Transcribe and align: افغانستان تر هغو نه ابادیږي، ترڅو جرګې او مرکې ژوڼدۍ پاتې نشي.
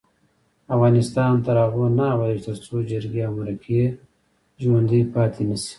افغانستان 0.75 1.31
تر 1.45 1.55
هغو 1.65 1.83
نه 1.97 2.05
ابادیږي، 2.15 2.41
ترڅو 2.47 2.75
جرګې 2.91 3.21
او 3.27 3.33
مرکې 3.39 3.81
ژوڼدۍ 4.61 5.01
پاتې 5.13 5.41
نشي. 5.49 5.69